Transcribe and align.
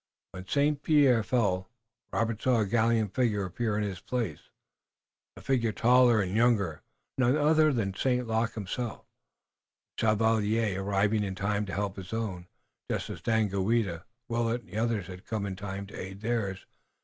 When 0.31 0.47
St. 0.47 0.81
Pierre 0.81 1.21
fell 1.21 1.69
Robert 2.11 2.41
saw 2.41 2.61
a 2.61 2.65
gallant 2.65 3.13
figure 3.13 3.45
appear 3.45 3.77
in 3.77 3.83
his 3.83 3.99
place, 4.01 4.49
a 5.37 5.41
figure 5.41 5.71
taller 5.71 6.19
and 6.19 6.35
younger, 6.35 6.81
none 7.19 7.37
other 7.37 7.71
than 7.71 7.93
St. 7.93 8.25
Luc 8.25 8.55
himself, 8.55 9.05
the 9.95 10.01
Chevalier, 10.07 10.81
arriving 10.81 11.23
in 11.23 11.35
time 11.35 11.67
to 11.67 11.75
help 11.75 11.97
his 11.97 12.13
own, 12.13 12.47
just 12.89 13.11
as 13.11 13.21
Daganoweda, 13.21 14.03
Willet 14.27 14.61
and 14.61 14.69
the 14.71 14.77
others 14.79 15.05
had 15.05 15.27
come 15.27 15.45
in 15.45 15.55
time 15.55 15.85
to 15.85 15.93
aid 15.95 16.21
theirs. 16.21 16.65